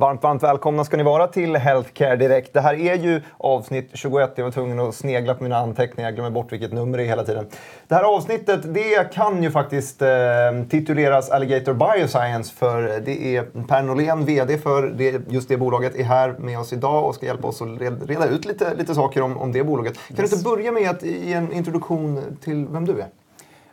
[0.00, 2.52] Varmt, varmt välkomna ska ni vara till Healthcare Direkt.
[2.52, 4.32] Det här är ju avsnitt 21.
[4.34, 6.08] Jag var tvungen att snegla på mina anteckningar.
[6.08, 7.46] Jag glömmer bort vilket nummer det är hela tiden.
[7.88, 10.08] Det här avsnittet det kan ju faktiskt eh,
[10.70, 16.04] tituleras Alligator Bioscience för det är Per Norlén, VD för det, just det bolaget, är
[16.04, 19.38] här med oss idag och ska hjälpa oss att reda ut lite, lite saker om,
[19.38, 19.98] om det bolaget.
[20.08, 20.30] Kan yes.
[20.30, 23.08] du inte börja med att ge en introduktion till vem du är?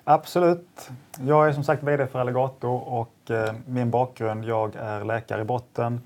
[0.08, 0.90] Absolut.
[1.20, 5.46] Jag är som sagt VD för Alligator och eh, min bakgrund, jag är läkare i
[5.46, 6.02] botten,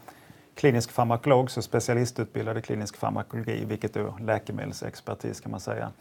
[0.56, 5.92] klinisk farmakolog, så specialistutbildad i klinisk farmakologi, vilket är läkemedelsexpertis kan man säga.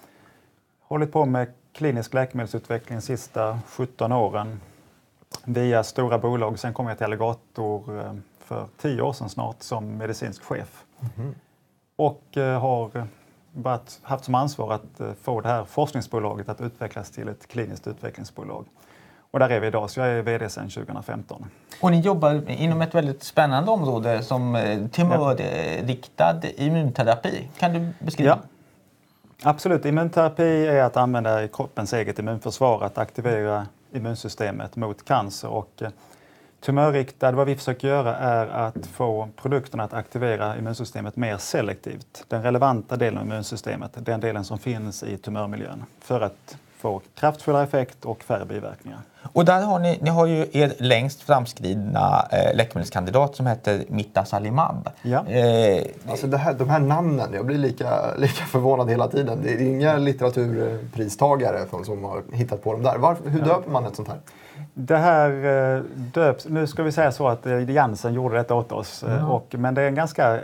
[0.80, 4.60] Hållit på med klinisk läkemedelsutveckling de sista 17 åren
[5.44, 6.58] via stora bolag.
[6.58, 10.84] Sen kom jag till Alligator eh, för 10 år sedan snart som medicinsk chef.
[11.16, 11.34] Mm.
[11.96, 13.06] Och eh, har
[13.52, 17.86] varit, haft som ansvar att eh, få det här forskningsbolaget att utvecklas till ett kliniskt
[17.86, 18.64] utvecklingsbolag.
[19.30, 21.46] Och där är vi idag, så jag är VD sedan 2015.
[21.80, 27.48] Och ni jobbar inom ett väldigt spännande område som eh, tumörriktad immunterapi.
[27.58, 28.30] Kan du beskriva?
[28.30, 28.38] Ja.
[29.42, 35.48] Absolut, immunterapi är att använda kroppens eget immunförsvar att aktivera immunsystemet mot cancer.
[35.48, 35.88] Och eh,
[36.60, 42.24] Tumörriktad, vad vi försöker göra är att få produkterna att aktivera immunsystemet mer selektivt.
[42.28, 47.62] Den relevanta delen av immunsystemet, den delen som finns i tumörmiljön, för att få kraftfulla
[47.62, 48.98] effekt och färre biverkningar.
[49.32, 54.88] Och där har ni, ni har ju er längst framskridna eh, läkemedelskandidat som heter Mitazalimab.
[55.02, 55.26] Ja.
[55.26, 59.38] Eh, alltså det här, de här namnen, jag blir lika, lika förvånad hela tiden.
[59.42, 62.98] Det är inga litteraturpristagare som har hittat på dem där.
[62.98, 64.18] Varför, hur döper man ett sånt här?
[64.74, 65.44] Det här
[65.76, 69.24] eh, döps, nu ska vi säga så att eh, Jansen gjorde detta åt oss, mm.
[69.24, 70.40] och, men det är en ganska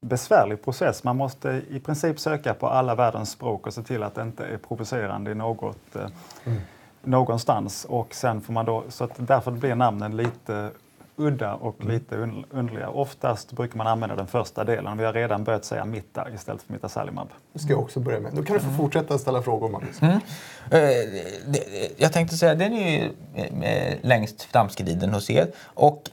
[0.00, 1.04] besvärlig process.
[1.04, 4.44] Man måste i princip söka på alla världens språk och se till att det inte
[4.44, 6.60] är provocerande i något, mm.
[7.02, 7.84] någonstans.
[7.84, 10.70] Och sen får man då, så att därför blir namnen lite
[11.16, 11.94] udda och mm.
[11.94, 12.16] lite
[12.50, 12.88] underliga.
[12.88, 14.98] Oftast brukar man använda den första delen.
[14.98, 17.28] Vi har redan börjat säga mitta istället för mitazalimab.
[17.52, 18.32] Det ska jag också börja med.
[18.34, 18.78] Då kan du få mm.
[18.78, 20.02] fortsätta ställa frågor Magnus.
[20.02, 20.20] Mm.
[20.72, 20.80] Uh,
[21.96, 25.46] jag tänkte säga, den är ju uh, längst framskriden hos er.
[25.64, 26.10] Och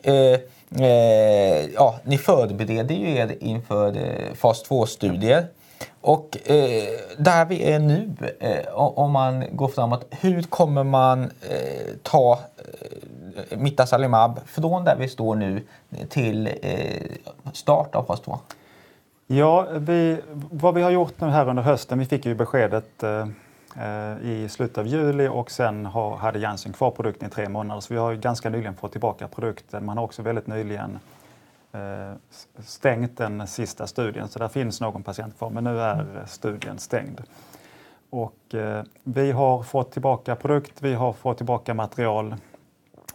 [1.74, 3.96] ja, ni förbereder ju er inför
[4.36, 5.48] fas 2-studier.
[6.02, 6.84] Och eh,
[7.18, 12.40] där vi är nu, eh, om man går framåt, hur kommer man eh, ta
[13.50, 15.62] eh, Mitazalimab från där vi står nu
[16.10, 18.40] till eh, start av fas 2?
[19.28, 20.18] Ja, vi,
[20.52, 23.28] vad vi har gjort nu här under hösten, vi fick ju beskedet eh,
[23.78, 27.82] eh, i slutet av juli och sen har, hade Janssen kvar produkten i tre månader.
[27.82, 29.86] Så vi har ganska nyligen fått tillbaka produkten.
[29.86, 31.00] Man har också väldigt nyligen
[31.74, 32.14] Eh,
[32.60, 37.22] stängt den sista studien, så där finns någon patient kvar, men nu är studien stängd.
[38.10, 42.36] Och, eh, vi har fått tillbaka produkt, vi har fått tillbaka material.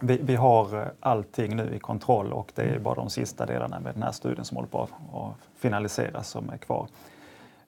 [0.01, 3.79] Vi, vi, har eh, allting nu i kontroll och det är bara de sista delarna
[3.79, 6.87] med den här studien som håller på att finaliseras som är kvar.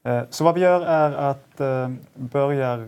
[0.04, 2.80] Eh, så vad vi gör är att eh, börja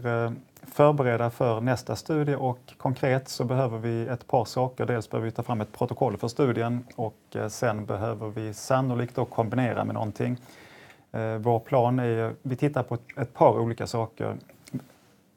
[0.62, 4.86] förbereda för nästa studie och konkret så behöver vi ett par saker.
[4.86, 9.26] Dels behöver vi ta fram ett protokoll för studien och sen behöver vi sannolikt då
[9.26, 10.38] kombinera med någonting.
[11.40, 14.36] Vår plan är, vi tittar på ett par olika saker.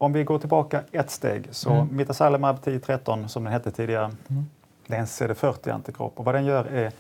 [0.05, 1.97] Om vi går tillbaka ett steg så mm.
[1.97, 4.47] Mitazalimab 1013 som den hette tidigare, mm.
[4.87, 6.93] det är en CD40-antikropp och vad den gör är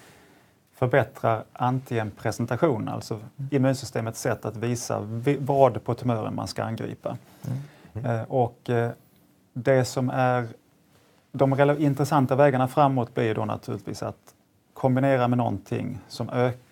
[0.74, 3.20] förbättra antigenpresentation, alltså
[3.50, 5.00] immunsystemets sätt att visa
[5.38, 7.16] vad på tumören man ska angripa.
[7.46, 7.58] Mm.
[8.06, 8.24] Mm.
[8.28, 8.90] Och eh,
[9.52, 10.46] det som är
[11.32, 14.34] de intressanta vägarna framåt blir då naturligtvis att
[14.74, 16.63] kombinera med någonting som ökar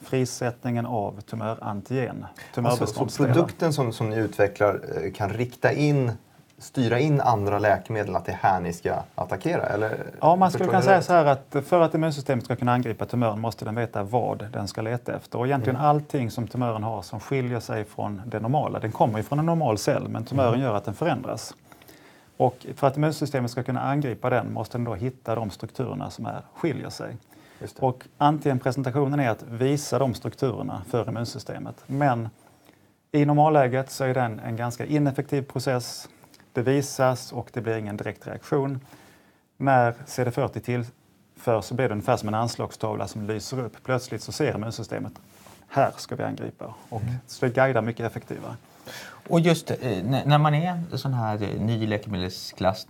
[0.00, 2.26] frisättningen av tumörantigen.
[2.54, 6.12] Alltså, så produkten som, som ni utvecklar eh, kan rikta in
[6.60, 9.66] styra in andra läkemedel, att det är här ni ska attackera?
[9.66, 13.06] Eller, ja, man skulle kunna säga så här att för att immunsystemet ska kunna angripa
[13.06, 15.38] tumören måste den veta vad den ska leta efter.
[15.38, 15.88] Och egentligen mm.
[15.88, 19.46] allting som tumören har som skiljer sig från det normala, den kommer ju från en
[19.46, 20.60] normal cell men tumören mm.
[20.60, 21.54] gör att den förändras.
[22.36, 26.26] Och för att immunsystemet ska kunna angripa den måste den då hitta de strukturerna som
[26.26, 27.16] är, skiljer sig.
[27.78, 31.84] Och antigenpresentationen är att visa de strukturerna för immunsystemet.
[31.86, 32.28] Men
[33.12, 36.08] i normalläget så är den en ganska ineffektiv process
[36.52, 38.80] det visas och det blir ingen direkt reaktion.
[39.56, 43.76] När CD40 tillförs så blir det ungefär som en anslagstavla som lyser upp.
[43.82, 45.12] Plötsligt så ser immunsystemet,
[45.68, 46.74] här ska vi angripa.
[46.88, 47.14] Och mm.
[47.26, 48.56] så det guidar mycket effektivare.
[49.28, 49.76] Och just eh,
[50.24, 52.86] när man är sån här eh, ny läkemedelsklass,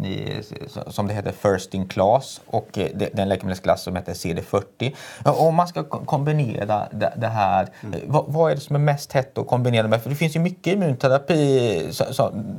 [0.87, 4.94] som det heter First in Class och eh, den läkemedelsklass som heter CD40.
[5.25, 8.00] Om man ska kombinera det här, mm.
[8.09, 10.03] vad är det som är mest hett att kombinera med?
[10.03, 11.91] För det finns ju mycket immunterapi.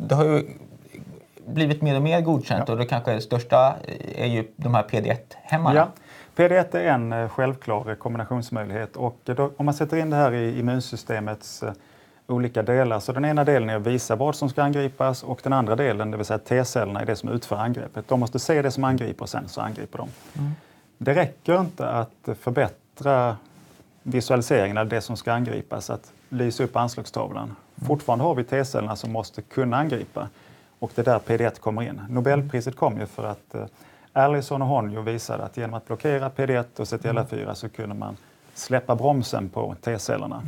[0.07, 0.44] det har ju
[1.45, 2.74] blivit mer och mer godkänt ja.
[2.74, 3.75] och det kanske största
[4.15, 5.75] är ju de här PD1-hämmarna.
[5.75, 5.88] Ja.
[6.35, 10.59] PD1 är en eh, självklar kombinationsmöjlighet och då, om man sätter in det här i
[10.59, 11.71] immunsystemets eh,
[12.31, 12.99] olika delar.
[12.99, 16.11] Så den ena delen är att visa vad som ska angripas och den andra delen,
[16.11, 18.07] det vill säga T-cellerna, är det som utför angreppet.
[18.07, 20.09] De måste se det som angriper och sen så angriper de.
[20.39, 20.51] Mm.
[20.97, 23.37] Det räcker inte att förbättra
[24.03, 27.43] visualiseringen av det som ska angripas, att lysa upp anslagstavlan.
[27.43, 27.87] Mm.
[27.87, 30.27] Fortfarande har vi T-cellerna som måste kunna angripa
[30.79, 32.01] och det är där PD1 kommer in.
[32.09, 33.65] Nobelpriset kom ju för att eh,
[34.13, 38.17] Allison och Honjo visade att genom att blockera PD1 och CTLA4 så kunde man
[38.53, 40.43] släppa bromsen på T-cellerna.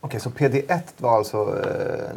[0.00, 2.16] Okej, så PD1 var alltså eh,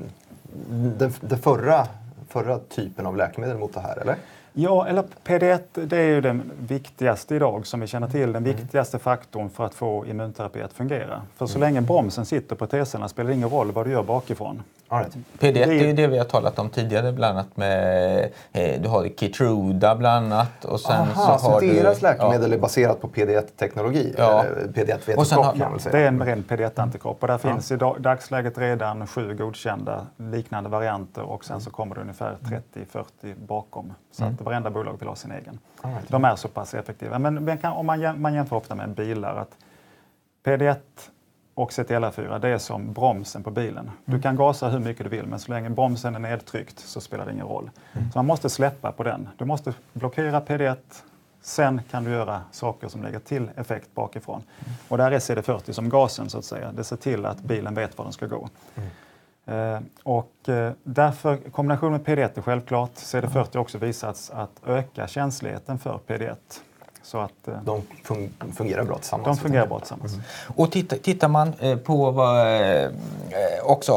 [0.69, 1.87] den, den förra,
[2.29, 4.15] förra typen av läkemedel mot det här, eller?
[4.57, 8.55] Ja, eller PD1 det är ju den viktigaste idag som vi känner till, den mm.
[8.55, 11.21] viktigaste faktorn för att få immunterapi att fungera.
[11.35, 11.67] För så mm.
[11.67, 14.63] länge bromsen sitter på T-cellerna spelar det ingen roll vad du gör bakifrån.
[14.89, 15.17] Right.
[15.39, 19.09] PD1 är ju det vi har talat om tidigare, bland annat med eh, du har
[19.17, 20.65] Keytruda bland annat.
[20.65, 22.57] Och sen Aha, så, har så deras du, läkemedel ja.
[22.57, 24.13] är baserat på PD1-teknologi?
[24.17, 24.45] Ja.
[24.73, 25.91] PD1-vetenskap kan man säga?
[25.91, 27.49] Det är en ren PD1-antikropp och där ja.
[27.49, 32.37] finns i dagsläget redan sju godkända liknande varianter och sen så kommer det ungefär
[32.73, 33.05] 30-40
[33.47, 33.93] bakom.
[34.11, 34.35] Så mm.
[34.35, 35.59] att varenda bolag vill ha sin egen.
[35.81, 36.07] Right.
[36.07, 37.19] De är så pass effektiva.
[37.19, 39.51] Men om man, man jämför ofta med bilar, att
[40.45, 40.75] PD1
[41.55, 43.91] och CTLA4, det är som bromsen på bilen.
[44.05, 44.21] Du mm.
[44.21, 47.31] kan gasa hur mycket du vill, men så länge bromsen är nedtryckt så spelar det
[47.31, 47.69] ingen roll.
[47.93, 48.11] Mm.
[48.11, 49.29] Så man måste släppa på den.
[49.37, 50.75] Du måste blockera PD1,
[51.41, 54.43] sen kan du göra saker som lägger till effekt bakifrån.
[54.59, 54.77] Mm.
[54.87, 56.71] Och där är CD40 som gasen, så att säga.
[56.71, 58.49] Det ser till att bilen vet var den ska gå.
[58.75, 58.89] Mm.
[59.45, 62.91] Eh, och eh, därför, kombination med PD1 är självklart.
[62.93, 66.35] CD40 har också visats att öka känsligheten för PD1.
[67.05, 67.81] Så att, eh, de
[68.53, 69.37] fungerar bra tillsammans?
[69.37, 70.13] De fungerar bra tillsammans.
[70.13, 70.25] Mm.
[70.55, 72.39] Och tittar, tittar man eh, på vad,
[72.83, 72.89] eh,
[73.63, 73.91] också,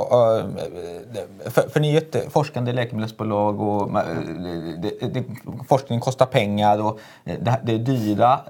[1.45, 3.93] för, för ni är ett forskande läkemedelsbolag och
[4.83, 5.25] det, det,
[5.69, 8.41] forskning kostar pengar och det, det är dyra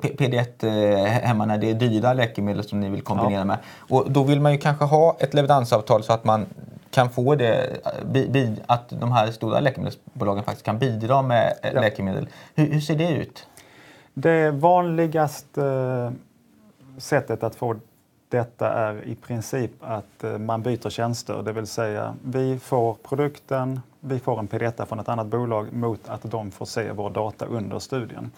[0.00, 3.44] PD1-hämmarna, det är dyra läkemedel som ni vill kombinera ja.
[3.44, 3.58] med.
[3.78, 6.46] Och då vill man ju kanske ha ett leveransavtal så att man
[6.90, 7.80] kan få det,
[8.66, 11.80] att de här stora läkemedelsbolagen faktiskt kan bidra med ja.
[11.80, 12.28] läkemedel.
[12.54, 13.46] Hur, hur ser det ut?
[14.14, 16.12] Det vanligaste eh,
[16.98, 17.76] sättet att få
[18.28, 23.80] detta är i princip att eh, man byter tjänster, det vill säga vi får produkten,
[24.00, 27.46] vi får en pd från ett annat bolag mot att de får se vår data
[27.46, 28.30] under studien.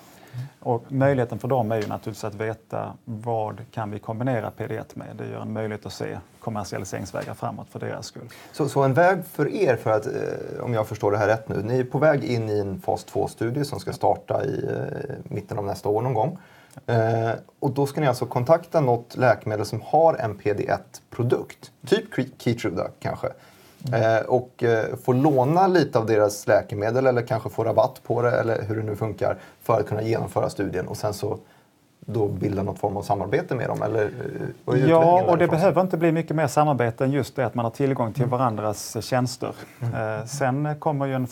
[0.60, 5.16] Och möjligheten för dem är ju naturligtvis att veta vad kan vi kombinera PD1 med.
[5.18, 8.28] Det gör en möjlighet att se kommersialiseringsvägar framåt för deras skull.
[8.52, 11.48] Så, så en väg för er, för att, eh, om jag förstår det här rätt
[11.48, 15.14] nu, ni är på väg in i en fas 2-studie som ska starta i eh,
[15.24, 16.38] mitten av nästa år någon gång.
[16.86, 17.30] Eh,
[17.60, 22.04] och då ska ni alltså kontakta något läkemedel som har en PD1-produkt, typ
[22.38, 23.28] Keytruda kanske,
[23.92, 28.40] Eh, och eh, få låna lite av deras läkemedel eller kanske få rabatt på det
[28.40, 31.38] eller hur det nu funkar för att kunna genomföra studien och sen så
[32.00, 33.82] då bilda något form av samarbete med dem?
[33.82, 34.10] Eller,
[34.66, 37.64] eh, ja, och det behöver inte bli mycket mer samarbete än just det att man
[37.64, 38.30] har tillgång till mm.
[38.30, 39.54] varandras tjänster.
[39.80, 40.26] Mm.
[40.26, 41.28] Sen kommer ju en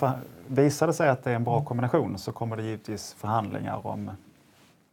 [0.47, 4.11] visar det sig att det är en bra kombination så kommer det givetvis förhandlingar om...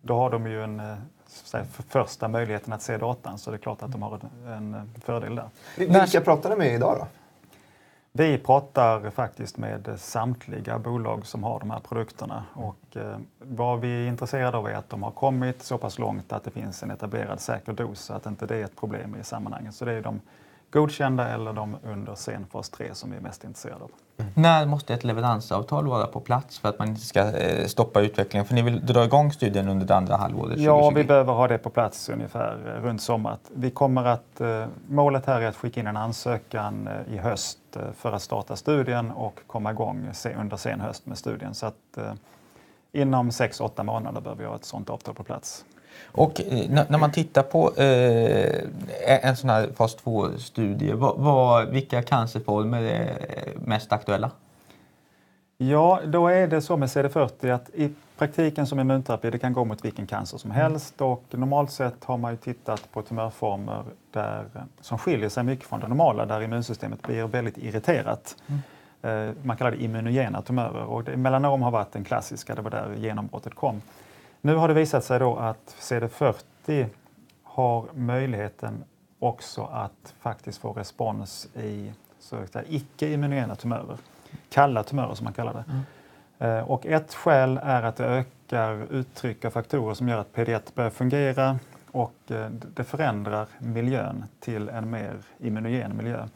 [0.01, 0.81] Då har de ju en
[1.27, 5.35] säga, första möjligheten att se datan så det är klart att de har en, fördel
[5.35, 5.49] där.
[5.77, 7.07] Vilka pratar ni med idag då?
[8.17, 14.03] Vi pratar faktiskt med samtliga bolag som har de här produkterna och eh, vad vi
[14.03, 16.91] är intresserade av är att de har kommit så pass långt att det finns en
[16.91, 19.75] etablerad säker dos så att inte det är ett problem i sammanhanget.
[19.75, 20.21] Så det är de
[20.71, 23.91] godkända eller de under senfas 3 som vi är mest intresserade av.
[24.17, 24.31] Mm.
[24.35, 28.45] När måste ett leveransavtal vara på plats för att man inte ska eh, stoppa utvecklingen?
[28.45, 30.65] För ni vill dra igång studien under det andra halvåret 2020?
[30.65, 33.37] Ja, vi behöver ha det på plats ungefär eh, runt sommaren.
[33.53, 37.59] Vi kommer att, eh, målet här är att skicka in en ansökan i höst
[37.97, 40.09] för att starta studien och komma igång
[40.39, 41.53] under sen höst med studien.
[41.53, 41.97] Så att,
[42.91, 45.65] inom 6-8 månader behöver vi ha ett sådant avtal på plats.
[46.05, 50.93] Och eh, när man tittar på eh, en sån här fas 2-studie,
[51.71, 53.13] vilka cancerformer är
[53.65, 54.31] mest aktuella?
[55.57, 59.65] Ja, då är det så med CD40 att i praktiken som immunterapi, det kan gå
[59.65, 64.45] mot vilken cancer som helst och normalt sett har man ju tittat på tumörformer där,
[64.81, 68.35] som skiljer sig mycket från det normala, där immunsystemet blir väldigt irriterat.
[68.47, 68.61] Mm.
[69.01, 72.71] Eh, man kallar det immunogena tumörer och det, melanom har varit den klassiska, det var
[72.71, 73.81] där genombrottet kom.
[74.47, 76.85] Nu har det visat sig då att CD40
[77.43, 78.83] har möjligheten
[79.19, 81.91] också att faktiskt få respons i
[82.67, 83.97] icke-immunogena tumörer,
[84.49, 85.65] kalla tumörer som man kallar det.
[86.45, 86.65] Mm.
[86.65, 90.89] Och ett skäl är att det ökar uttryck av faktorer som gör att PD1 börjar
[90.89, 91.59] fungera
[91.91, 96.27] och eh, det förändrar miljön till en mer immunogen miljö.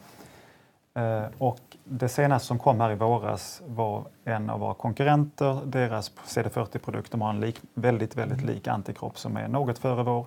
[0.94, 5.60] Eh, och det senaste som kom här i våras var en av våra konkurrenter.
[5.64, 10.26] Deras CD40-produkt de har en lik, väldigt, väldigt lik antikropp som är något före vår.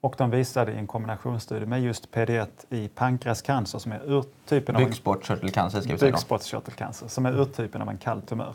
[0.00, 4.82] Och de visade i en kombinationsstudie med just PD1 i pankreascancer som är urtypen av
[4.84, 6.12] Bukspottkörtelcancer ska vi säga.
[6.12, 8.54] bukspottkörtelcancer, som är urtypen av en kall tumör.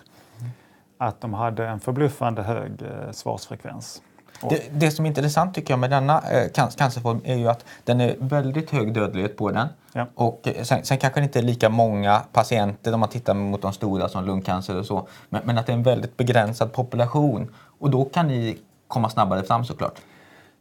[0.98, 4.02] Att de hade en förbluffande hög eh, svarsfrekvens.
[4.50, 7.66] Det, det som är intressant tycker jag med denna eh, can- cancerform är ju att
[7.84, 9.68] den är väldigt hög dödlighet på den.
[9.98, 10.08] Ja.
[10.16, 13.62] Och eh, sen, sen kanske det inte är lika många patienter om man tittar mot
[13.62, 15.08] de stora som lungcancer och så.
[15.30, 17.54] Men, men att det är en väldigt begränsad population.
[17.80, 20.00] Och då kan ni komma snabbare fram såklart.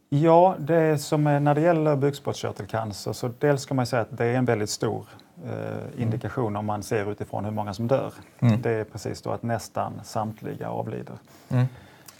[0.09, 4.25] Ja, det som är när det gäller bukspottkörtelcancer så dels ska man säga att det
[4.25, 5.05] är en väldigt stor
[5.45, 8.13] eh, indikation om man ser utifrån hur många som dör.
[8.39, 8.61] Mm.
[8.61, 11.15] Det är precis då att nästan samtliga avlider.
[11.49, 11.65] Mm.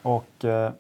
[0.02, 0.72] Och eh,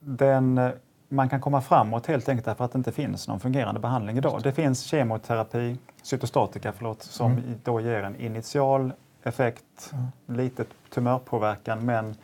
[0.00, 0.70] den, eh,
[1.12, 4.40] man kan komma framåt helt enkelt därför att det inte finns någon fungerande behandling idag.
[4.42, 7.44] Det finns kemoterapi, cytostatika förlåt, som Mm.
[7.64, 8.92] då ger en initial
[9.22, 9.92] effekt,
[10.26, 10.64] lite
[10.94, 12.14] tumörpåverkan men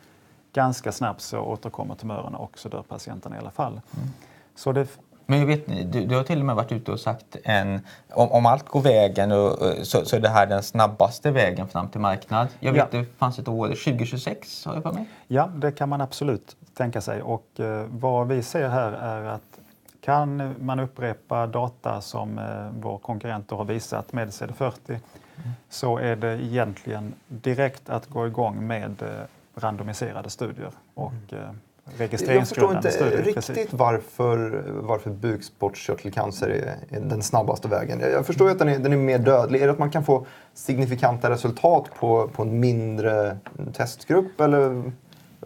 [0.53, 3.71] ganska snabbt så återkommer tumörerna och så dör patienten i alla fall.
[3.71, 4.09] Mm.
[4.55, 4.87] Så det,
[5.25, 7.81] Men vet, ni, du, du har till och med varit ute och sagt en,
[8.13, 11.67] om, om allt går vägen och, och, så, så är det här den snabbaste vägen
[11.67, 12.47] fram till marknad.
[12.59, 12.99] Jag vet Ja.
[12.99, 15.05] det fanns ett år, 2026 har jag för mig.
[15.27, 17.21] Ja, det kan man absolut tänka sig.
[17.21, 19.59] Och eh, vad vi ser här är att
[20.01, 22.45] kan man upprepa data som eh,
[22.81, 24.99] vår konkurrent har visat med CD40
[25.69, 29.07] så är det egentligen direkt att gå igång med eh,
[29.55, 31.51] randomiserade studier och eh, Jag
[31.85, 33.23] förstår registreringsgrundande inte studier.
[33.23, 37.99] riktigt varför, varför bukspottkörtelcancer är, är den snabbaste vägen.
[37.99, 39.61] Jag förstår att den är, den är mer dödlig.
[39.61, 43.37] Är det att man kan få signifikanta resultat på, på en mindre
[43.73, 44.41] testgrupp?
[44.41, 44.91] Eller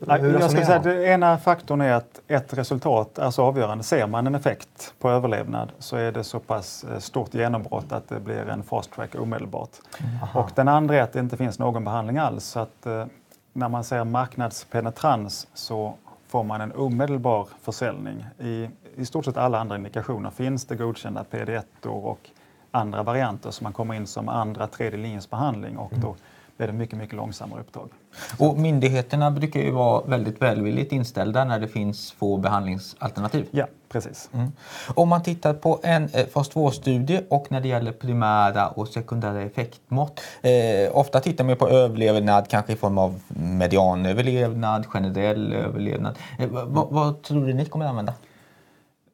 [0.07, 3.83] jag ska resonerar säga, det ena faktorn är att ett resultat är så avgörande.
[3.83, 8.09] Ser man en effekt på överlevnad så är det så pass eh, stort genombrott att
[8.09, 9.69] det blir en fast track omedelbart.
[10.33, 12.45] Och den andra är att det inte finns någon behandling alls.
[12.45, 13.05] Så att, eh,
[13.53, 15.93] när man säger marknadspenetrans så
[16.27, 18.25] får man en omedelbar försäljning.
[18.39, 22.29] I, I stort sett alla andra indikationer finns det godkända PD1 och
[22.71, 26.15] andra varianter som man kommer in som andra, tredje linjens behandling och då
[26.63, 27.89] blir det mycket, mycket långsammare upptag.
[28.37, 33.47] Och myndigheterna brukar ju vara väldigt välvilligt inställda när det finns få behandlingsalternativ.
[33.51, 34.29] Ja, precis.
[34.33, 34.51] Mm.
[34.95, 39.41] Om man tittar på en eh, fas 2-studie och när det gäller primära och sekundära
[39.41, 40.21] effektmått.
[40.41, 46.15] Eh, ofta tittar man på överlevnad kanske i form av medianöverlevnad, generell överlevnad.
[46.39, 48.13] Eh, vad, vad, vad tror du ni kommer att använda?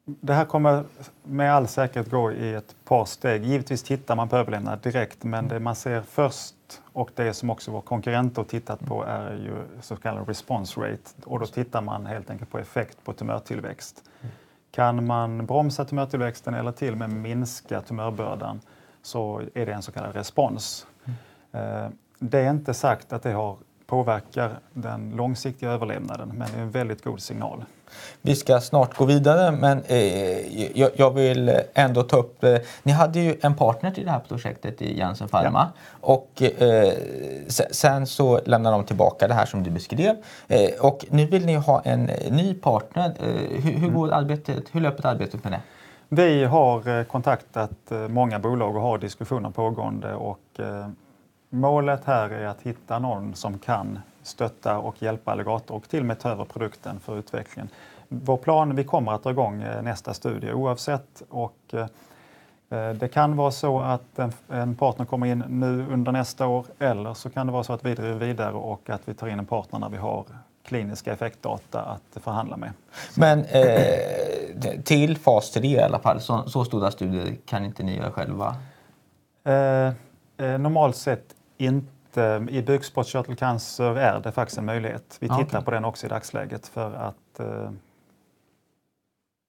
[0.04, 0.84] Det här kommer
[1.22, 3.44] med all säkerhet gå i ett par steg.
[3.44, 6.54] Givetvis tittar man på överlevnad direkt men det man ser först
[6.92, 11.10] och det som också vår konkurrent har tittat på är ju så kallad response rate
[11.24, 14.04] och då tittar man helt enkelt på effekt på tumörtillväxt.
[14.70, 18.60] Kan man bromsa tumörtillväxten eller till och med minska tumörbördan
[19.02, 20.86] så är det en så kallad respons.
[21.52, 21.86] Eh,
[22.18, 26.70] Det är inte sagt att det har påverkar den långsiktiga överlevnaden men det är en
[26.70, 27.64] väldigt god signal.
[28.22, 32.92] Vi ska snart gå vidare men eh, jag, jag vill ändå ta upp, eh, ni
[32.92, 35.68] hade ju en partner till det här projektet i Janssen Pharma
[36.00, 36.92] och eh,
[37.48, 40.16] se- sen så lämnade de tillbaka det här som du beskrev
[40.48, 43.12] eh, och nu vill ni ha en eh, ny partner.
[43.20, 45.60] Eh, hur, hur går arbetet, hur löper arbetet med det?
[46.08, 50.38] Vi har kontaktat många bolag och har diskussioner pågående och
[51.50, 53.98] målet här är att hitta någon som kan
[54.30, 57.68] stötta och hjälpa Alligator och till och med ta över produkten för utvecklingen.
[58.08, 61.86] Vår plan, vi kommer att dra igång eh, nästa studie oavsett och eh,
[62.94, 67.14] det kan vara så att en, en partner kommer in nu under nästa år eller
[67.14, 69.46] så kan det vara så att vi driver vidare och att vi tar in en
[69.46, 70.24] partner när vi har
[70.64, 72.70] kliniska effektdata att förhandla med.
[73.16, 77.96] Men eh, till fas 3 i alla fall, så, så stora studier kan inte ni
[77.96, 78.56] göra själva?
[79.44, 79.86] Eh,
[80.36, 81.99] eh, normalt sett inte.
[82.50, 85.16] I bukspottkörtelcancer är det faktiskt en möjlighet.
[85.20, 85.64] Vi tittar okej.
[85.64, 87.70] på den också i dagsläget för att eh,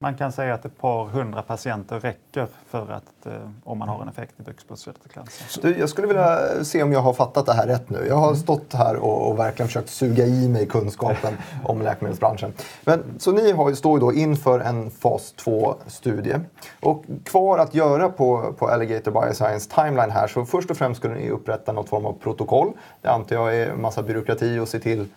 [0.01, 4.01] man kan säga att ett par hundra patienter räcker för att eh, om man har
[4.01, 5.61] en effekt i bukspottkörtelcancer.
[5.61, 8.05] Du, jag skulle vilja se om jag har fattat det här rätt nu.
[8.07, 12.53] Jag har stått här och, och verkligen försökt suga i mig kunskapen om läkemedelsbranschen.
[12.85, 16.35] Men, så ni har, står ju då inför en fas 2-studie.
[16.79, 21.15] Och kvar att göra på, på Alligator Bioscience timeline här så först och främst skulle
[21.15, 22.71] ni upprätta något form av protokoll.
[23.01, 25.07] Det antar jag är massa byråkrati och se till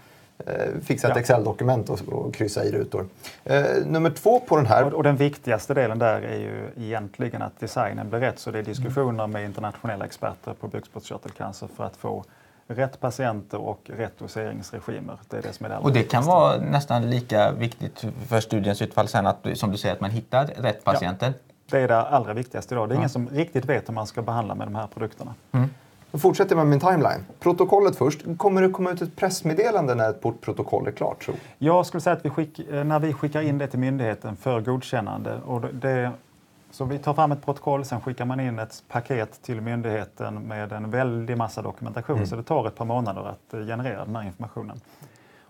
[0.83, 1.21] fixa ett Ja.
[1.21, 3.07] Excel-dokument och, och kryssa i rutor.
[3.45, 7.43] Eh, nummer två på den här Och, och den viktigaste delen där är ju egentligen
[7.43, 8.39] att designen blir rätt.
[8.39, 12.25] Så det är diskussioner med internationella experter på bukspottkörtelcancer för att få
[12.67, 15.19] rätt patienter och rätt doseringsregimer.
[15.31, 18.83] Det är det som är det Och det kan vara nästan lika viktigt för studiens
[18.83, 21.33] utfall sen att, som du säger, att man hittar rätt patienter.
[21.71, 22.89] det är det allra viktigaste idag.
[22.89, 25.35] Det är ingen som riktigt vet hur man ska behandla med de här produkterna.
[25.51, 25.59] Då
[26.19, 27.25] fortsätter jag med min timeline.
[27.41, 28.25] Protokollet först.
[28.37, 31.25] Kommer det komma ut ett pressmeddelande när ett protokoll är klart?
[31.25, 31.35] Tro?
[31.59, 34.61] Jag skulle säga att vi skick, eh, när vi skickar in det till myndigheten för
[34.61, 36.11] godkännande, och det,
[36.71, 40.73] så vi tar fram ett protokoll, sen skickar man in ett paket till myndigheten med
[40.73, 42.17] en väldig massa dokumentation.
[42.17, 42.27] Mm.
[42.27, 44.81] Så det tar ett par månader att eh, generera den här informationen.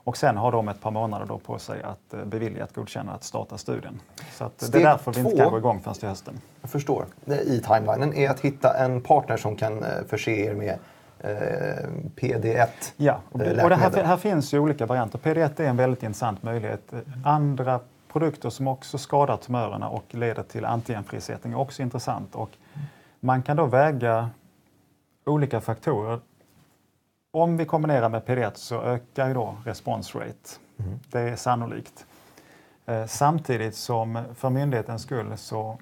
[0.05, 3.13] Och sen har de ett par månader då på sig att eh, bevilja ett godkännande
[3.13, 4.01] att starta studien.
[4.33, 6.41] Så att det är därför vi inte kan gå igång först till hösten.
[6.61, 7.07] Jag förstår.
[7.27, 10.79] I timelinen är att hitta en partner som kan eh, förse er med
[11.19, 11.31] eh,
[12.17, 15.19] PD1 Ja, och, och här, här, finns ju olika varianter.
[15.19, 16.93] PD1 är en väldigt intressant möjlighet.
[17.25, 17.81] Andra
[18.13, 22.35] produkter som också skadar tumörerna och leder till antigenfrisättning är också intressant.
[22.35, 22.51] Och
[23.21, 24.31] man kan då väga
[25.25, 26.21] olika faktorer
[27.35, 30.31] om vi kombinerar med PD1 så ökar ju då response rate.
[30.79, 30.99] Mm.
[31.11, 32.07] Det är sannolikt.
[32.87, 35.79] Eh, samtidigt som för myndighetens skull så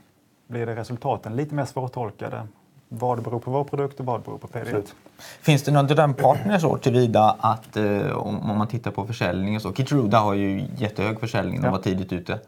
[0.47, 2.47] blir det resultaten lite mer svårtolkade.
[2.89, 4.61] Vad beror på vår produkt och vad beror på PD1.
[4.61, 4.95] Absolut.
[5.19, 9.73] Finns det någon drömpartner så tillvida att eh, om, man tittar på försäljning och så.
[9.73, 11.73] Kitruda har ju jättehög försäljning, de ja.
[11.73, 12.39] var tidigt ute.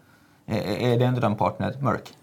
[0.46, 2.14] Är, är det en drömpartner, Merck?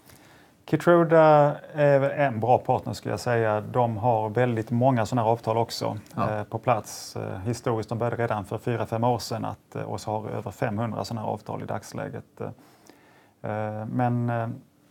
[0.66, 3.60] Kitruda är en bra partner skulle jag säga.
[3.60, 6.38] De har väldigt många sådana här avtal också ja.
[6.38, 7.16] eh, på plats.
[7.16, 10.28] Eh, historiskt, de började redan för fyra fem år sedan att, eh, och så har
[10.28, 12.40] över 500 sådana här avtal i dagsläget.
[12.40, 14.48] Eh, eh, men eh,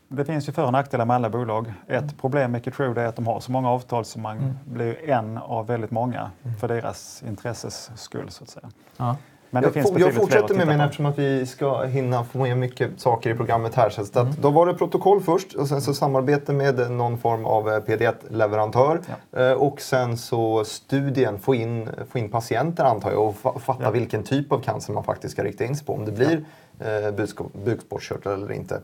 [0.07, 1.73] det finns ju för och nackdelar med alla bolag.
[1.87, 2.15] Ett mm.
[2.15, 4.57] problem med Kitruda är att de har så många avtal så man mm.
[4.65, 6.57] blir en av väldigt många mm.
[6.57, 8.69] för deras intresses skull så att säga.
[8.97, 9.15] Ja.
[9.53, 12.57] Men det jag, finns jag fortsätter med min eftersom att vi ska hinna få med
[12.57, 13.89] mycket saker i programmet här.
[13.89, 14.33] Så att mm.
[14.41, 19.01] Då var det protokoll först och sen så samarbete med någon form av eh, PD1-leverantör.
[19.31, 19.39] Ja.
[19.39, 23.91] Eh, och sen så studien, få in, få in patienter antar jag och fatta ja.
[23.91, 25.93] vilken typ av cancer man faktiskt ska rikta in sig på.
[25.93, 26.45] Om det blir
[26.79, 26.85] ja.
[26.85, 27.11] eh,
[27.65, 28.81] bukspottkörtel eller inte.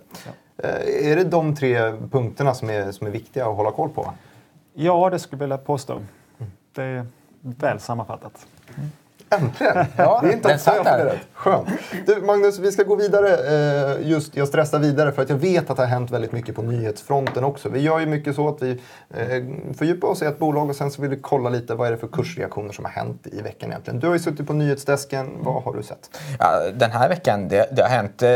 [0.57, 4.13] Eh, är det de tre punkterna som är, som är viktiga att hålla koll på?
[4.73, 5.93] Ja, det skulle jag vilja påstå.
[5.93, 6.51] Mm.
[6.73, 7.05] Det är
[7.41, 8.47] väl sammanfattat.
[8.77, 8.89] Mm.
[9.29, 9.85] Äntligen!
[9.97, 11.19] Ja, det är inte ofta jag får det rätt.
[11.33, 11.69] Skönt.
[12.05, 13.29] Du, Magnus, vi ska gå vidare.
[13.29, 16.55] Eh, just, jag stressar vidare för att jag vet att det har hänt väldigt mycket
[16.55, 17.69] på nyhetsfronten också.
[17.69, 18.71] Vi gör ju mycket så att vi
[19.09, 21.91] eh, fördjupar oss i ett bolag och sen så vill vi kolla lite vad är
[21.91, 23.99] det för kursreaktioner som har hänt i veckan egentligen.
[23.99, 25.29] Du har ju suttit på nyhetsdesken.
[25.39, 26.19] Vad har du sett?
[26.39, 28.29] Ja, den här veckan, det, det har hänt eh,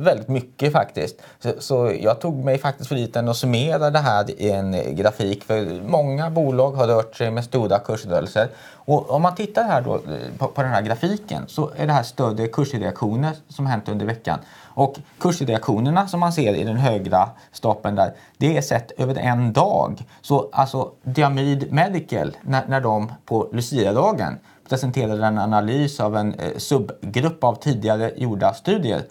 [0.00, 1.22] väldigt mycket faktiskt.
[1.38, 5.44] Så, så, jag tog mig faktiskt för liten och summerade det här i en grafik.
[5.44, 8.48] För många bolag har rört sig med stora kursrörelser.
[8.90, 10.00] Och om man tittar här då
[10.38, 14.38] på, på den här grafiken så är det här större kursreaktioner som hänt under veckan.
[14.74, 19.52] Och kursreaktionerna som man ser i den högra stapeln där, det är sett över en
[19.52, 20.04] dag.
[20.20, 24.38] Så alltså Diamyd Medical, när, när de på Lucia-dagen
[24.68, 29.02] presenterade en analys av en eh, subgrupp av tidigare gjorda studier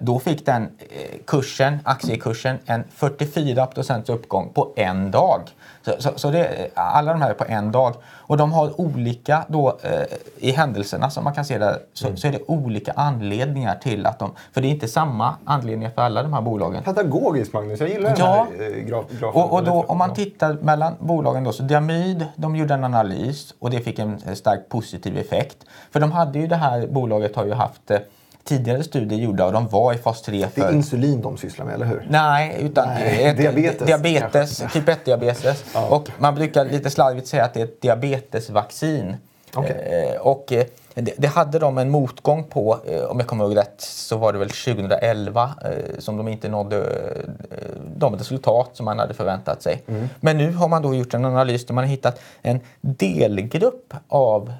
[0.00, 3.68] då fick den eh, kursen, aktiekursen en 44
[4.06, 5.40] uppgång på en dag.
[5.82, 7.94] Så, så, så det, alla de här är på en dag.
[8.04, 9.90] Och de har olika då, eh,
[10.36, 12.16] i händelserna som man kan se där, så, mm.
[12.16, 14.32] så, är det olika anledningar till att de...
[14.52, 16.82] För det är inte samma anledningar för alla de här bolagen.
[16.82, 18.46] Pedagogiskt Magnus, jag gillar ja.
[18.50, 19.42] den här eh, graf, grafen.
[19.42, 23.54] Och, och då, om man tittar mellan bolagen då, så Diamyd, de gjorde en analys
[23.58, 25.56] och det fick en starkt positiv effekt.
[25.90, 27.98] För de hade ju det här bolaget har ju haft eh,
[28.46, 30.60] tidigare studier gjorda och de var i fas 3 för...
[30.60, 32.06] Det är insulin de sysslar med, eller hur?
[32.10, 33.86] Nej, utan Nej, ett, diabetes.
[33.86, 35.64] diabetes typ 1-diabetes.
[35.74, 35.88] Ja.
[35.88, 39.16] Och man brukar lite slarvigt säga att det är ett diabetesvaccin.
[39.54, 39.70] Okay.
[39.70, 40.66] Eh, och eh,
[41.04, 44.32] det, det, hade de en motgång på, eh, om jag kommer ihåg rätt, så var
[44.32, 47.58] det väl 2011 eh, som de inte nådde eh,
[47.96, 49.82] de resultat som man hade förväntat sig.
[49.86, 50.08] Mm.
[50.20, 54.52] Men nu har man då gjort en analys där man har hittat en delgrupp av,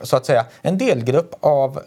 [0.00, 1.80] så att säga, en delgrupp av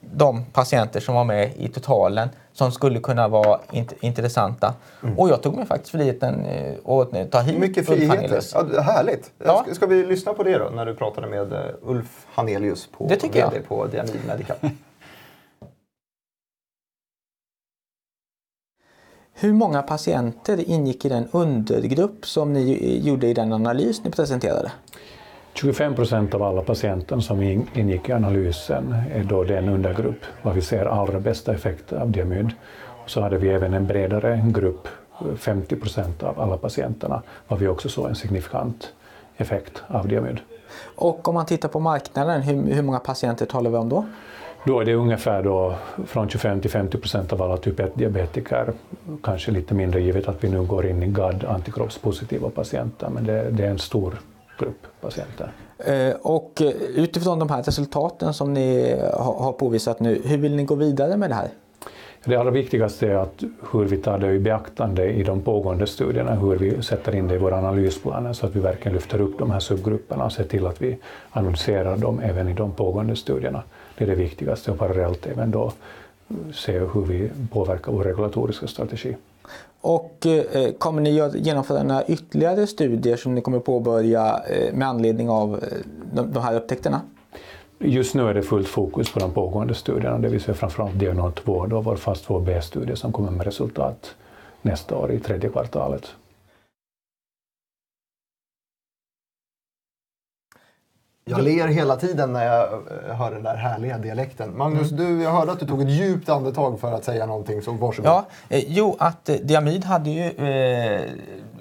[0.00, 4.74] de patienter som var med i totalen som skulle kunna vara int intressanta.
[5.02, 5.18] Mm.
[5.18, 6.46] Och jag tog mig faktiskt friheten
[6.84, 8.42] att ta hit Mycket friheter.
[8.54, 9.30] Ja, härligt.
[9.44, 9.62] Ja.
[9.64, 11.52] Ska, ska, vi lyssna på det då, när du pratade med
[11.82, 13.68] Ulf Hanelius på, det tycker jag.
[13.68, 14.56] på Diamid Medical?
[19.40, 24.72] Hur många patienter ingick i den undergrupp som ni gjorde i den analys ni presenterade?
[25.54, 27.42] 25 procent av alla patienter som
[27.74, 32.50] ingick i analysen är då den undergrupp var vi ser allra bästa effekt av diamyd.
[33.06, 34.88] Så hade vi även en bredare grupp,
[35.36, 38.92] 50 procent av alla patienterna, var vi också såg en signifikant
[39.36, 40.40] effekt av diamyd.
[40.96, 44.04] Och om man tittar på marknaden, hur, hur många patienter talar vi om då?
[44.64, 45.74] Då är det ungefär då
[46.06, 48.72] från 25 till 50 procent av alla typ 1-diabetiker.
[49.22, 53.50] Kanske lite mindre givet att vi nu går in i GAD, antikroppspositiva patienter, men det,
[53.50, 54.20] det är en stor
[54.58, 55.52] grupp patienter.
[55.78, 60.64] Eh, och eh, utifrån de här resultaten som ni har påvisat nu, hur vill ni
[60.64, 61.48] gå vidare med det här?
[62.24, 66.34] Det allra viktigaste är att hur vi tar det i beaktande i de pågående studierna,
[66.34, 69.50] hur vi sätter in det i våra analysplaner så att vi verkligen lyfter upp de
[69.50, 70.98] här subgrupperna och ser till att vi
[71.30, 73.62] analyserar dem även i de pågående studierna.
[73.98, 75.72] Det är det viktigaste och parallellt även då
[76.54, 79.16] se hur vi påverkar vår regulatoriska strategi.
[79.80, 84.88] Och eh, kommer ni att genomföra några ytterligare studier som ni kommer påbörja eh, med
[84.88, 85.60] anledning av eh,
[86.12, 87.00] de, de här upptäckterna?
[87.80, 91.34] Just nu är det fullt fokus på de pågående studierna, det vill säga framförallt Diagnod
[91.34, 94.14] 2, då vår fas 2b-studie som kommer med resultat
[94.62, 96.14] nästa år i tredje kvartalet.
[101.24, 104.58] Jag ler hela tiden när jag eh, hör den där härliga dialekten.
[104.58, 105.04] Magnus, mm.
[105.04, 108.10] du, jag hörde att du tog ett djupt andetag för att säga någonting, så varsågod.
[108.10, 111.02] Ja, eh, jo, att eh, Diamyd hade ju eh,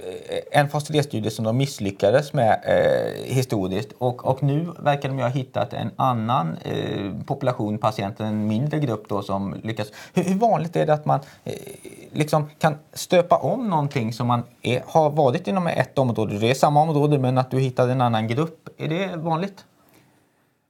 [0.04, 5.20] Eh, en fas 3-studie som de misslyckades med eh, historiskt och, och nu verkar de
[5.20, 9.88] ha hittat en annan eh, population patienter, en mindre grupp då som lyckas.
[10.14, 11.54] Hur, hur vanligt är det att man eh,
[12.12, 16.54] liksom kan stöpa om någonting som man är, har varit inom ett område, det är
[16.54, 19.66] samma område men att du hittar en annan grupp, är det vanligt?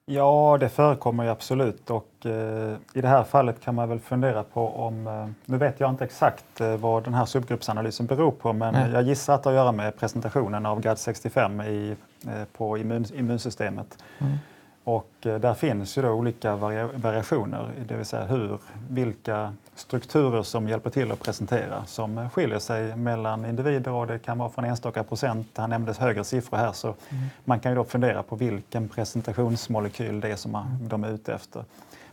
[0.10, 4.44] Ja, det förekommer ju absolut och eh, i det här fallet kan man väl fundera
[4.44, 8.54] på om, eh, nu vet jag inte exakt eh, vad den här subgruppsanalysen beror på,
[8.54, 8.94] men mm.
[8.94, 11.96] jag gissar att det har att göra med presentationen av GAD65 i,
[12.28, 14.04] eh, på immun, immunsystemet.
[14.20, 14.38] Mm.
[14.84, 18.58] Och eh, där finns ju då olika variationer, det vill säga hur,
[18.90, 24.38] vilka strukturer som hjälper till att presentera som skiljer sig mellan individer och det kan
[24.38, 25.48] vara från enstaka procent.
[25.56, 27.24] Han nämnde högre siffror här så mm.
[27.46, 31.34] man kan ju då fundera på vilken presentationsmolekyl det är som man, de är ute
[31.34, 31.64] efter.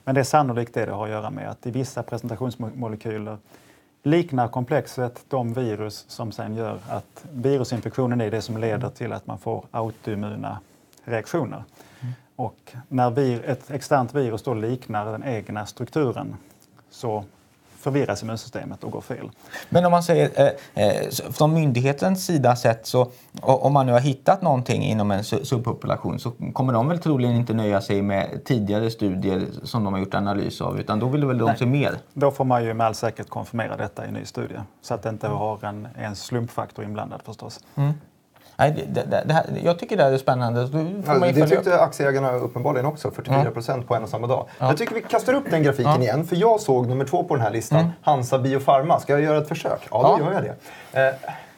[0.05, 3.39] Men det är sannolikt det det har att göra med att i vissa presentationsmolekyler
[4.03, 9.27] liknar komplexet de virus som sen gör att virusinfektionen är det som leder till att
[9.27, 10.59] man får autoimmuna
[11.05, 11.65] reaktioner.
[12.37, 16.37] Och när vir, ett externt virus då liknar den egna strukturen
[16.91, 17.25] så
[17.85, 19.31] förvirras immunsystemet och går fel.
[19.69, 20.31] Men om man säger
[20.75, 23.11] eh, eh från myndighetens sida sett så
[23.43, 27.55] om man nu har hittat någonting inom en subpopulation så kommer de väl troligen inte
[27.55, 31.39] nöja sig med tidigare studier som de har gjort analys av utan då vill väl
[31.39, 31.99] de se mer?
[32.13, 35.03] Då får man ju med all säkerhet konfirmera detta i en ny studie så att
[35.03, 37.61] det inte har en, en slumpfaktor inblandad förstås.
[37.75, 37.93] Mm.
[38.57, 40.69] Nej, det, det, det här, jag tycker det här är spännande.
[41.07, 43.87] Ja, det tyckte aktieägarna uppenbarligen också, 44 procent mm.
[43.87, 44.49] på en och samma dag.
[44.59, 44.67] Ja.
[44.67, 46.03] Jag tycker vi kastar upp den grafiken ja.
[46.03, 47.93] igen, för jag såg nummer två på den här listan, mm.
[48.03, 49.01] Hansa Biofarma.
[49.01, 49.89] Ska jag göra ett försök?
[49.91, 50.43] Ja, då gör jag
[50.93, 51.07] det.
[51.07, 51.15] Eh,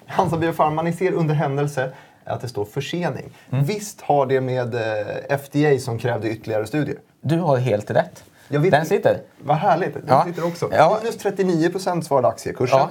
[0.06, 1.90] Hansa Biofarma, ni ser under händelse
[2.24, 3.30] att det står försening.
[3.50, 3.64] Mm.
[3.64, 6.98] Visst har det med eh, FDA som krävde ytterligare studier?
[7.20, 8.24] Du har helt rätt.
[8.48, 9.20] Vet, den sitter.
[9.38, 9.94] Vad härligt.
[9.94, 10.24] Den ja.
[10.24, 10.68] sitter också.
[10.72, 10.98] Ja.
[11.02, 12.78] Minus 39 procent svarade aktiekursen.
[12.78, 12.88] Ja.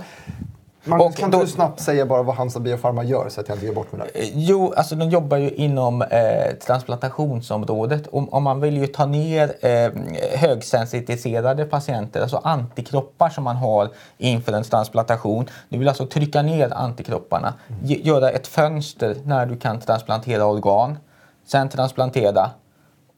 [0.87, 3.55] Magnus, och kan då, du snabbt säga bara vad Hansa Biofarma gör så att jag
[3.55, 4.21] inte ger bort mig där?
[4.21, 8.07] Eh, jo, alltså de jobbar ju inom eh, transplantationsområdet.
[8.07, 9.91] Om, om, man vill ju ta ner eh,
[10.39, 15.49] högsensitiserade patienter, alltså antikroppar som man har inför en transplantation.
[15.69, 18.01] Du vill alltså trycka ner antikropparna, mm.
[18.03, 20.97] göra ett fönster när du kan transplantera organ,
[21.47, 22.49] sen transplantera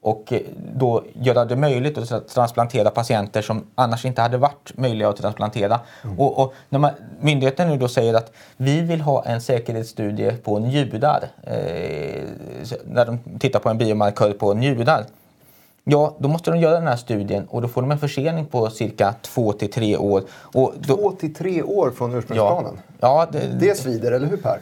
[0.08, 0.42] och eh,
[0.76, 5.80] då göra det möjligt att transplantera patienter som annars inte hade varit möjliga att transplantera.
[6.04, 6.20] Mm.
[6.20, 10.60] Och, och, när man, myndigheten nu då säger att vi vill ha en säkerhetsstudie på
[10.60, 12.24] njudar, eh,
[12.86, 15.06] när de tittar på en biomarkör på njudar.
[15.84, 18.70] Ja, då måste de göra den här studien och då får de en försening på
[18.70, 20.24] cirka två till tre år.
[20.30, 22.80] Och då, två till tre år från ursprungsplanen?
[23.00, 24.60] Ja, ja det, det svider, eller hur Per?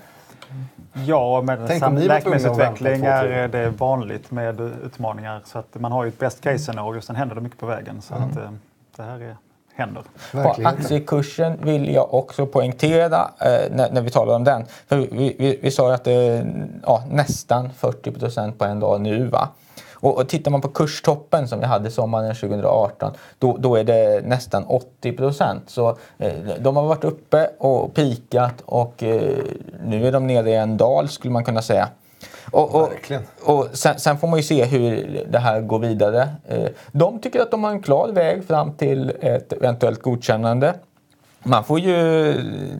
[1.06, 5.42] Ja, med sam- läkemedelsutveckling är det vanligt med utmaningar.
[5.46, 8.02] Så att man har ju ett best case-scenario, sen händer det mycket på vägen.
[8.02, 8.30] Så mm.
[8.30, 8.50] att, eh,
[8.96, 9.36] det här är,
[9.76, 10.04] händer.
[10.32, 14.66] På aktiekursen vill jag också poängtera eh, när, när, vi talar om den.
[14.88, 19.02] För vi, vi, vi sa att det är ja, nästan 40 procent på en dag
[19.02, 19.26] nu.
[19.26, 19.50] Va?
[20.06, 24.22] Och, och tittar man på kurstoppen som vi hade sommaren 2018, då, då är det
[24.26, 25.64] nästan 80 procent.
[25.68, 29.38] Så eh, de har varit uppe och pikat och eh,
[29.86, 31.88] nu är de nere i en dal skulle man kunna säga.
[32.52, 32.90] Och, och,
[33.44, 36.30] och sen, sen, får man ju se hur det här går vidare.
[36.48, 40.74] Eh, de tycker att de har en klar väg fram till ett eventuellt godkännande.
[41.44, 42.34] Man får ju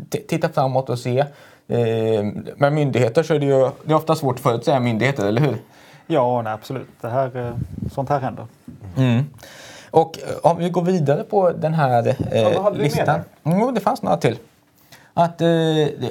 [0.10, 1.20] titta framåt och se.
[1.68, 5.42] Eh, med myndigheter så är det ju det är ofta svårt att förutsäga myndigheter, eller
[5.42, 5.58] hur?
[6.08, 6.88] Ja, nej, absolut.
[7.02, 7.54] Det här, eh,
[7.92, 8.48] sånt här händer.
[8.98, 9.26] Mm.
[9.92, 13.20] Och eh, om vi går vidare på den här eh, ja, hade listan.
[13.44, 14.38] Vi mm, det fanns några till.
[15.14, 15.48] Att, eh,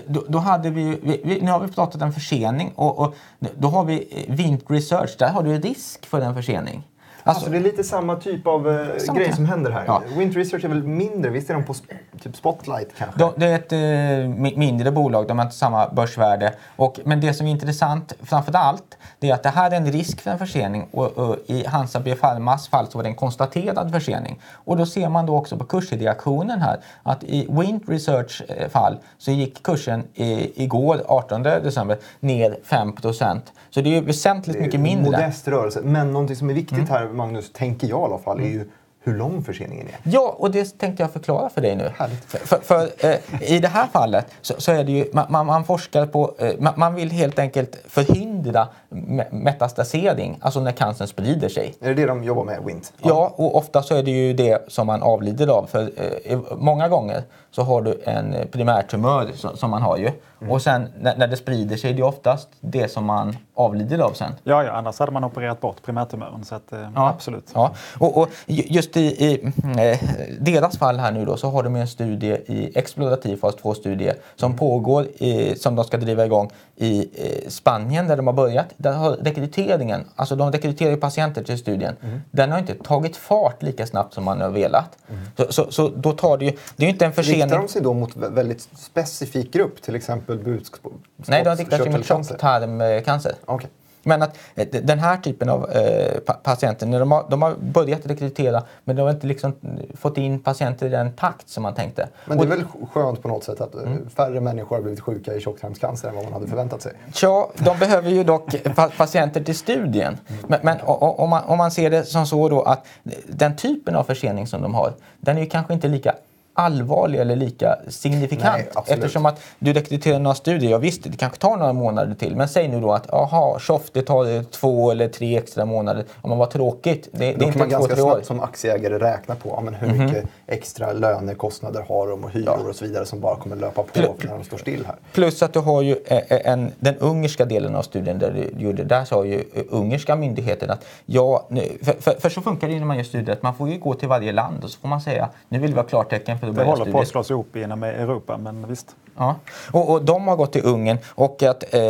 [0.07, 3.15] då, då, hade vi, vi, nu har vi pratat om försening och, och,
[3.55, 5.17] då har vi Vint Research.
[5.19, 6.83] Där har du risk för en försening.
[7.27, 9.37] Alltså, det är lite samma typ av eh, Samma grej typ.
[9.37, 9.85] som händer här.
[9.87, 10.03] Ja.
[10.19, 11.31] Wind Research är väl mindre?
[11.31, 11.75] Visst är de på
[12.23, 13.19] typ Spotlight kanske?
[13.19, 16.55] De, det är ett eh, mi- mindre bolag, de har inte samma börsvärde.
[16.77, 19.93] Och, men det som är intressant framför allt, det är att det här är en
[19.93, 20.87] risk för en försening.
[20.91, 24.41] Och, och I Hansa Biofarmas fall så var det en konstaterad försening.
[24.53, 28.97] Och då ser man då också på kursreaktionen här att i Wind Research eh, fall
[29.19, 35.11] så gick kursen i, igår, 18 december, ner 5% Så det är väsentligt mycket mindre.
[35.11, 35.81] Modest rörelse.
[35.85, 36.91] Men någonting som är viktigt Mm.
[36.91, 38.71] här, Magnus, tänker jag i alla fall, är ju
[39.05, 39.95] hur lång förseningen är.
[40.11, 41.91] Ja, och det tänkte jag förklara för dig nu.
[41.97, 42.25] Härligt.
[42.25, 46.07] För, för, eh, i det här fallet så, så är det ju, man, man, forskar
[46.07, 51.75] på, eh, man, man vill helt enkelt förhindra me- metastasering, alltså när cancern sprider sig.
[51.81, 52.83] Är det det de jobbar med, Wind?
[53.03, 55.67] Ja, och ofta så är det ju det som man avlider av.
[55.67, 55.91] För
[56.25, 60.11] eh, många gånger så har du en primärtumör som, som man har ju.
[60.49, 64.13] Och sen när, när det sprider sig, det är oftast det som man avlider av
[64.13, 64.33] sen.
[64.45, 66.45] Ja, ja, annars hade man opererat bort primärtumören.
[66.45, 67.09] Så att, eh, Ja.
[67.09, 67.51] absolut.
[67.55, 67.71] Ja.
[67.99, 68.63] Och, och ju-
[69.01, 69.53] just i, i
[69.93, 69.99] eh,
[70.41, 74.57] deras fall här nu då så har de en studie i explorativ fas 2-studie som
[74.57, 78.67] pågår, i, som de ska driva igång i eh, Spanien där de har börjat.
[78.77, 81.97] Där har rekryteringen, alltså de rekryterar ju patienter till studien,
[82.31, 84.99] den har inte tagit fart lika snabbt som man har velat.
[85.37, 87.43] Så, så, så då tar det ju, det är ju inte en försening.
[87.43, 91.31] Riktar de sig då mot vä- väldigt specifik grupp, till exempel bukspottkörtelcancer?
[91.31, 93.33] Nej, de riktar sig mot tjocktarmcancer.
[93.45, 93.71] Okej.
[94.05, 97.55] Men att eh, den här typen av eh, pa- patienter, när de, har, de har
[97.61, 99.55] börjat rekrytera men de har inte liksom
[99.95, 102.09] fått in patienter i den takt som man tänkte.
[102.27, 104.11] Men det är väl skönt på något sätt att eh, Mm.
[104.11, 106.93] färre människor har blivit sjuka i tjocktarmscancer än vad man hade förväntat sig.
[107.23, 110.17] Ja, de behöver ju dock pa patienter till studien.
[110.47, 112.87] Men, men o- om, man, om man ser det som så då att
[113.27, 116.15] den typen av försening som de har, den är ju kanske inte lika
[116.55, 118.65] allvarlig eller lika signifikant.
[118.75, 118.85] Nej.
[118.87, 122.37] Eftersom att du rekryterar några studier, ja visst det kanske tar några månader till.
[122.37, 126.05] Men säg nu då att aha, tjoff det tar två eller tre extra månader.
[126.21, 128.07] Om man var tråkigt, det, det är Då kan inte man två, ganska tre år.
[128.07, 128.15] Mhm.
[128.15, 132.69] snabbt som aktieägare räkna på ja, men hur mycket extra lönekostnader har de och hyror
[132.69, 134.97] och så vidare som bara kommer löpa på Pl- när de står still här.
[135.13, 138.65] Plus att du har ju eh, eh, en, den ungerska delen av studien där du
[138.65, 142.69] gjorde, där sa ju eh, ungerska myndigheten att ja, nu, för, för, för så funkar
[142.69, 144.81] det när man gör studier att man får ju gå till varje land och så
[144.81, 147.09] får man säga nu vill vi ha klartecken för att Det börja håller på att
[147.09, 148.97] slås ihop inom Europa, men visst.
[149.17, 149.35] Ja.
[149.73, 151.81] Och, och de har gått till Ungern och att eh,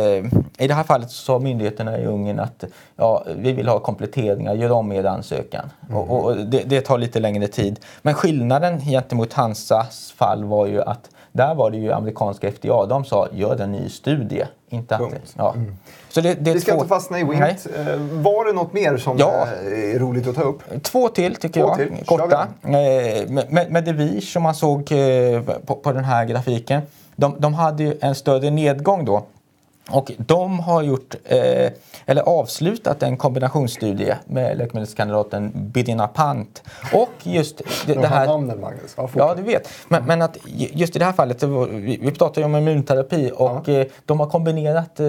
[0.57, 2.63] i det här fallet så sa myndigheterna i Ungern att
[2.95, 5.69] ja, vi vill ha kompletteringar, gör om er ansökan.
[5.93, 7.79] Och, och och det, det tar lite längre tid.
[8.01, 13.05] Men skillnaden gentemot Hansas fall var ju att där var det ju amerikanska FDA, de
[13.05, 14.45] sa gör en ny studie.
[14.69, 15.55] Inte att, ja.
[16.15, 17.39] Så det, det Vi ska två, inte fastna i Wind.
[17.39, 17.57] Nej.
[17.75, 19.47] Eh, Var det något mer som Ja.
[19.95, 20.83] är roligt att ta upp?
[20.83, 22.05] Två till tycker Två jag, till.
[22.05, 22.47] Korta.
[22.63, 22.69] Eh,
[23.29, 26.81] med, med, Devige som man såg eh, på, på den här grafiken.
[27.15, 29.23] De, de hade ju en större nedgång då.
[29.91, 31.71] Och de har gjort, eh,
[32.05, 36.63] eller avslutat en kombinationsstudie med läkemedelskandidaten Birinapant.
[36.93, 38.25] Och just det, De det här...
[38.27, 38.93] namnen, Magnus.
[38.97, 39.69] Ja, Ja, du vet.
[39.87, 43.31] Men, men att ju- just i det här fallet, vi, vi pratar ju om immunterapi
[43.35, 45.05] och eh, de har kombinerat eh,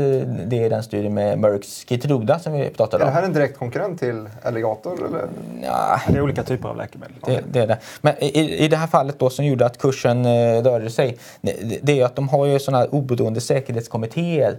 [0.47, 3.17] det i den studien med Mercks Keytruda som vi pratade Är det om.
[3.17, 5.07] här en direkt konkurrent till Alligator?
[5.07, 5.29] Eller?
[5.63, 7.15] Ja, Det är olika typer av läkemedel.
[7.27, 7.79] det, det är det.
[8.01, 11.79] Men i, i det här fallet då som gjorde att kursen eh, rörde sig, det,
[11.83, 14.59] det är ju att de har ju sådana här oberoende säkerhetskommittéer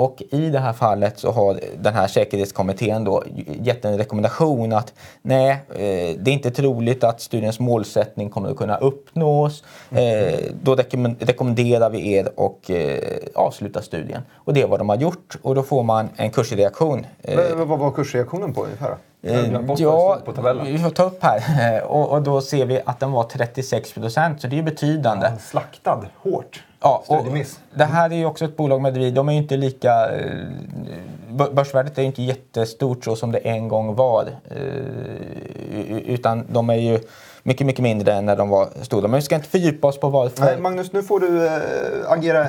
[0.00, 4.92] och i det här fallet så har den här säkerhetskommittén då gett en rekommendation att
[5.22, 9.64] nej, eh, det är inte troligt att studiens målsättning kommer att kunna uppnås.
[9.90, 12.98] Eh, då rekommend- rekommenderar vi er och eh,
[13.34, 14.22] avsluta studien.
[14.34, 17.06] Och det är vad de har gjort och då får man en kursreaktion.
[17.22, 18.96] Men Vad var kursreaktionen på ungefär?
[19.20, 19.28] Det
[19.78, 20.18] Ja,
[20.64, 21.82] vi får ta upp här.
[21.88, 25.32] Och, och då ser vi att den var 36 procent, så det är betydande.
[25.40, 26.62] Slaktad hårt.
[26.82, 27.26] Ja, och
[27.74, 29.89] det här är ju också ett bolag med vi, de är ju inte lika...
[29.90, 30.46] eh,
[31.30, 34.24] bö- Börsvärdet är ju inte jättestort så som det en gång var.
[34.50, 36.98] eh, Utan de är ju
[37.42, 39.02] mycket, mycket mindre än när de var stora.
[39.08, 40.44] Men vi ska inte fördjupa oss på varför.
[40.44, 41.52] Nej, Magnus, nu får du äh,
[42.08, 42.46] agera,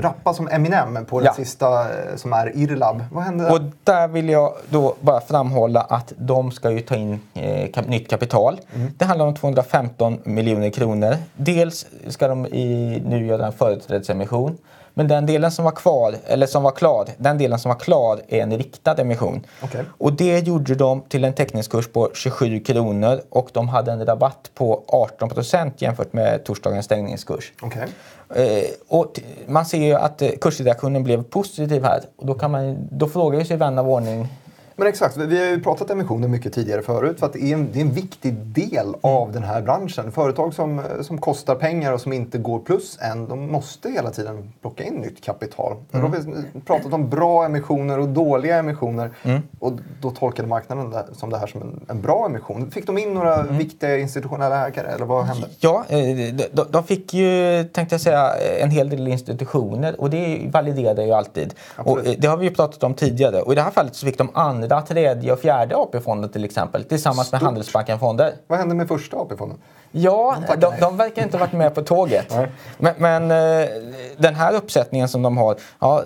[0.00, 1.32] rappa som Eminem på den Ja.
[1.34, 3.04] sista som är Irlab.
[3.12, 3.50] Vad hände?
[3.50, 7.88] Och där vill jag då bara framhålla att de ska ju ta in eh, kap-
[7.88, 8.60] nytt kapital.
[8.98, 11.16] Det handlar om 215 miljoner kronor.
[11.36, 14.58] Dels ska de i, nu göra en företrädesemission.
[14.94, 18.20] Men den delen som var kvar, eller som var klar, den delen som var klar
[18.28, 19.46] är en riktad emission.
[19.62, 19.84] Okej.
[19.98, 24.50] Och det gjorde de till en teckningskurs på 27 kronor och de hade en rabatt
[24.54, 27.52] på 18 procent jämfört med torsdagens stängningskurs.
[27.62, 27.88] Okej.
[28.34, 32.00] Eh, och man ser ju att eh, kursreaktionen blev positiv här.
[32.16, 34.28] Och då, kan man, då frågar ju sig vän av ordning
[34.76, 37.68] Men exakt, vi har ju pratat emissioner mycket tidigare förut för att det är en,
[37.72, 40.12] det är en viktig del av den här branschen.
[40.12, 44.52] Företag som, som kostar pengar och som inte går plus än, de måste hela tiden
[44.60, 45.76] plocka in nytt kapital.
[45.90, 49.10] Då har vi pratat om bra emissioner och dåliga emissioner
[49.60, 52.70] och då tolkade marknaden det som det här som en, en bra emission.
[52.70, 55.46] Fick de in några viktiga institutionella ägare eller vad hände?
[55.60, 60.10] Ja, eh, de, de- de fick ju, tänkte jag säga, en hel del institutioner och
[60.10, 61.54] det validerar ju alltid.
[61.76, 63.42] Och eh, det har vi ju pratat om tidigare.
[63.42, 66.84] Och i det här fallet så fick de andra, tredje och fjärde AP-fonden till exempel
[66.84, 67.46] tillsammans med Stort.
[67.46, 68.34] Handelsbanken-fonder.
[68.46, 69.58] Vad hände med första AP-fonden?
[69.96, 72.34] Ja, de, de verkar inte ha varit med på tåget.
[72.78, 73.68] Men, men eh,
[74.16, 76.02] den här uppsättningen som de har, ja,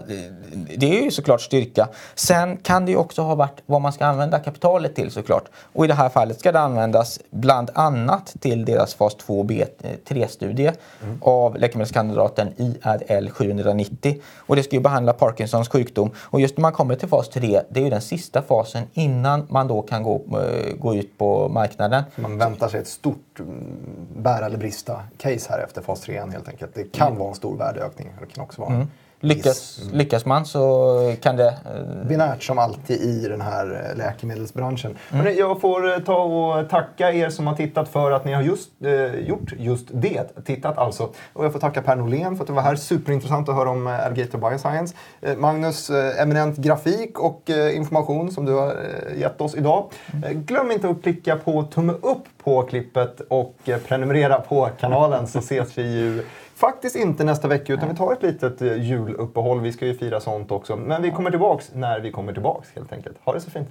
[0.77, 1.89] det- är ju såklart styrka.
[2.15, 5.45] Sen kan det ju också ha varit vad man ska använda kapitalet till såklart.
[5.73, 10.73] Och i det här fallet ska det användas bland annat till deras fas 2B3-studie
[11.21, 14.21] av läkemedelskandidaten IRL 790.
[14.37, 16.11] Och det ska ju behandla Parkinsons sjukdom.
[16.19, 19.47] Och just när man kommer till fas 3, det är ju den sista fasen innan
[19.51, 22.03] man då kan gå, eh, gå ut på marknaden.
[22.17, 23.78] Man väntar sig ett stort mm,
[24.17, 26.75] bära eller brista-case här efter fas 3 helt enkelt.
[26.75, 28.13] Det kan vara en stor värdeökning.
[28.21, 31.47] Det kan också vara en Lyckas, viss- lyckas man så kan det...
[31.49, 34.97] eh, binärt som alltid i den här eh, läkemedelsbranschen.
[35.11, 38.43] Hörrni, jag får eh, ta och tacka er som har tittat för att ni har
[38.43, 40.45] just eh, gjort just det.
[40.45, 41.09] Tittat alltså.
[41.33, 42.77] Och jag får tacka Per Norlén för att du var här.
[42.77, 44.95] Superintressant att höra om eh, Alligator Bioscience.
[45.21, 48.77] Eh, Magnus, eminent grafik och information som du har
[49.17, 49.85] gett oss idag.
[50.25, 53.55] Eh, glöm inte att klicka på tumme upp på klippet och
[53.89, 56.25] prenumerera på kanalen så ses vi ju
[56.59, 59.61] Faktiskt inte nästa vecka utan vi tar ett litet eh, juluppehåll.
[59.61, 60.77] Vi ska ju fira sånt också.
[60.77, 63.17] Men vi kommer tillbaks när vi kommer tillbaks helt enkelt.
[63.25, 63.69] Ha det så fint.